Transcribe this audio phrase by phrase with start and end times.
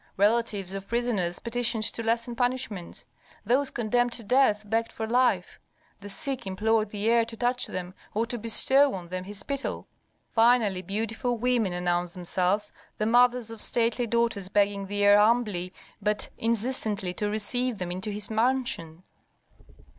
[0.17, 3.05] Relatives of prisoners petitioned to lessen punishments;
[3.45, 5.59] those condemned to death begged for life;
[5.99, 9.87] the sick implored the heir to touch them, or to bestow on them his spittle.
[10.31, 15.71] Finally, beautiful women announced themselves, the mothers of stately daughters begging the heir humbly
[16.01, 19.03] but insistently to receive them into his mansion.